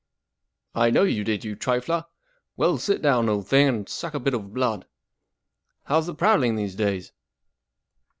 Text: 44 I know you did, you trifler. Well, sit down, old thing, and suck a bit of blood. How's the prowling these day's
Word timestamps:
44 0.73 0.83
I 0.83 0.89
know 0.89 1.03
you 1.03 1.23
did, 1.23 1.45
you 1.45 1.55
trifler. 1.55 2.07
Well, 2.57 2.79
sit 2.79 3.03
down, 3.03 3.29
old 3.29 3.47
thing, 3.47 3.67
and 3.67 3.87
suck 3.87 4.15
a 4.15 4.19
bit 4.19 4.33
of 4.33 4.51
blood. 4.51 4.87
How's 5.83 6.07
the 6.07 6.15
prowling 6.15 6.55
these 6.55 6.73
day's 6.73 7.11